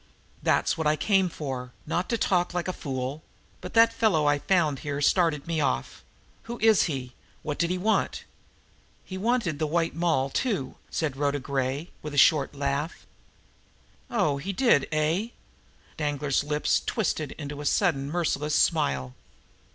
[0.41, 3.21] That's what I came for, not to talk like a fool
[3.61, 6.03] but that fellow I found here started me off.
[6.49, 7.13] Who is he?
[7.43, 8.23] What did he want?"
[9.05, 13.05] "He wanted the White Moll, too," said Rhoda Gray, with a short laugh.
[14.09, 15.27] "Oh, he did, eh!"
[15.97, 19.13] Danglar's lips twisted into a sudden, merciless smile.